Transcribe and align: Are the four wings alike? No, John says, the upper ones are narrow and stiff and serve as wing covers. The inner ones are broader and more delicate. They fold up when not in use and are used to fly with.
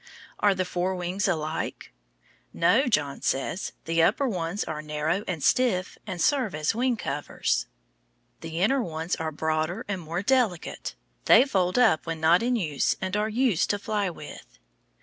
Are 0.39 0.55
the 0.55 0.65
four 0.65 0.95
wings 0.95 1.27
alike? 1.27 1.93
No, 2.53 2.87
John 2.87 3.21
says, 3.21 3.73
the 3.85 4.01
upper 4.01 4.27
ones 4.27 4.63
are 4.63 4.81
narrow 4.81 5.23
and 5.27 5.43
stiff 5.43 5.95
and 6.07 6.19
serve 6.19 6.55
as 6.55 6.73
wing 6.73 6.97
covers. 6.97 7.67
The 8.39 8.61
inner 8.61 8.81
ones 8.81 9.15
are 9.17 9.31
broader 9.31 9.85
and 9.87 10.01
more 10.01 10.23
delicate. 10.23 10.95
They 11.25 11.45
fold 11.45 11.77
up 11.77 12.07
when 12.07 12.19
not 12.19 12.41
in 12.41 12.55
use 12.55 12.95
and 12.99 13.15
are 13.15 13.29
used 13.29 13.69
to 13.69 13.77
fly 13.77 14.09
with. 14.09 14.57